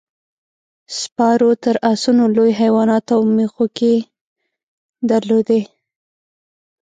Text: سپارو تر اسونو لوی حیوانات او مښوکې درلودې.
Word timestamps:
سپارو 0.99 1.51
تر 1.63 1.75
اسونو 1.91 2.25
لوی 2.35 2.51
حیوانات 2.61 3.05
او 3.15 3.21
مښوکې 3.35 3.95
درلودې. 5.09 5.61